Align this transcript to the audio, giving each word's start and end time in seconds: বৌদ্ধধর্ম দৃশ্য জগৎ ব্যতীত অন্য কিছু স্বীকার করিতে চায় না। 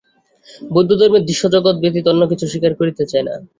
বৌদ্ধধর্ম 0.71 1.15
দৃশ্য 1.27 1.43
জগৎ 1.55 1.75
ব্যতীত 1.81 2.05
অন্য 2.07 2.23
কিছু 2.31 2.45
স্বীকার 2.51 2.71
করিতে 2.79 3.03
চায় 3.11 3.25
না। 3.27 3.33